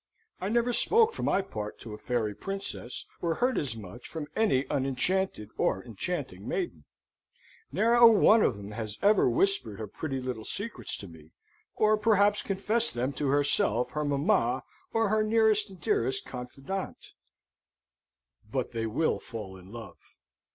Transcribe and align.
I 0.39 0.49
never 0.49 0.73
spoke 0.73 1.13
for 1.13 1.21
my 1.21 1.43
part 1.43 1.77
to 1.81 1.93
a 1.93 1.97
fairy 1.99 2.33
princess, 2.33 3.05
or 3.21 3.35
heard 3.35 3.55
as 3.59 3.75
much 3.77 4.07
from 4.07 4.25
any 4.35 4.65
unenchanted 4.67 5.51
or 5.57 5.85
enchanting 5.85 6.47
maiden. 6.47 6.85
Ne'er 7.71 7.93
a 7.93 8.07
one 8.07 8.41
of 8.41 8.57
them 8.57 8.71
has 8.71 8.97
ever 9.03 9.29
whispered 9.29 9.77
her 9.77 9.85
pretty 9.85 10.19
little 10.19 10.43
secrets 10.43 10.97
to 10.97 11.07
me, 11.07 11.33
or 11.75 11.97
perhaps 11.99 12.41
confessed 12.41 12.95
them 12.95 13.13
to 13.13 13.27
herself, 13.27 13.91
her 13.91 14.03
mamma, 14.03 14.63
or 14.91 15.09
her 15.09 15.21
nearest 15.21 15.69
and 15.69 15.79
dearest 15.81 16.25
confidante. 16.25 17.13
But 18.51 18.71
they 18.71 18.87
will 18.87 19.19
fall 19.19 19.55
in 19.55 19.67
love. 19.71 19.99